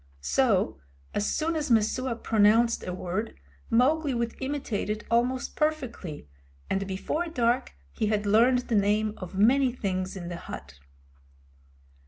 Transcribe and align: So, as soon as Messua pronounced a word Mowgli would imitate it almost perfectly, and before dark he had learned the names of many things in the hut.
So, 0.23 0.79
as 1.13 1.31
soon 1.31 1.55
as 1.55 1.69
Messua 1.69 2.15
pronounced 2.15 2.83
a 2.87 2.91
word 2.91 3.35
Mowgli 3.69 4.15
would 4.15 4.33
imitate 4.41 4.89
it 4.89 5.03
almost 5.11 5.55
perfectly, 5.55 6.27
and 6.71 6.87
before 6.87 7.27
dark 7.27 7.73
he 7.91 8.07
had 8.07 8.25
learned 8.25 8.67
the 8.67 8.73
names 8.75 9.13
of 9.17 9.35
many 9.37 9.71
things 9.71 10.15
in 10.15 10.27
the 10.29 10.37
hut. 10.37 10.79